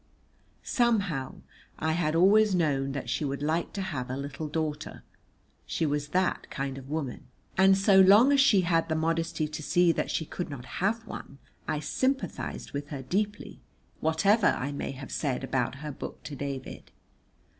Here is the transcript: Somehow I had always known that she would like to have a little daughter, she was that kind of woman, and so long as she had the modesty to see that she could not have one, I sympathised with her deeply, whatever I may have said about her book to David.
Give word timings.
Somehow 0.63 1.41
I 1.77 1.91
had 1.91 2.15
always 2.15 2.55
known 2.55 2.91
that 2.93 3.07
she 3.07 3.23
would 3.23 3.43
like 3.43 3.71
to 3.73 3.83
have 3.83 4.09
a 4.09 4.17
little 4.17 4.47
daughter, 4.47 5.03
she 5.67 5.85
was 5.85 6.07
that 6.07 6.49
kind 6.49 6.79
of 6.79 6.89
woman, 6.89 7.27
and 7.55 7.77
so 7.77 7.99
long 8.01 8.31
as 8.33 8.41
she 8.41 8.61
had 8.61 8.89
the 8.89 8.95
modesty 8.95 9.47
to 9.49 9.61
see 9.61 9.91
that 9.91 10.09
she 10.09 10.25
could 10.25 10.49
not 10.49 10.65
have 10.81 11.05
one, 11.05 11.37
I 11.67 11.81
sympathised 11.81 12.71
with 12.71 12.87
her 12.87 13.03
deeply, 13.03 13.61
whatever 13.99 14.47
I 14.47 14.71
may 14.71 14.89
have 14.89 15.11
said 15.11 15.43
about 15.43 15.75
her 15.85 15.91
book 15.91 16.23
to 16.23 16.35
David. 16.35 16.89